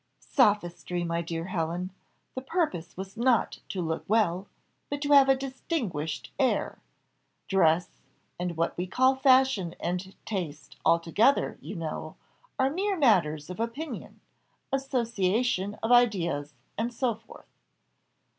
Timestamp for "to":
3.69-3.83, 5.03-5.09